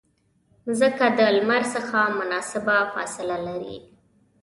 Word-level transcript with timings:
مځکه 0.65 1.05
د 1.17 1.19
لمر 1.35 1.63
څخه 1.73 1.97
مناسبه 2.19 2.77
فاصله 2.93 3.37
لري. 3.47 3.77